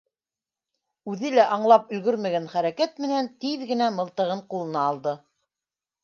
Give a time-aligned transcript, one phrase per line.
[1.11, 5.13] Үҙе лә аңлап өлгөрмәгән хәрәкәт менән тиҙ генә мылтығын ҡулына алды.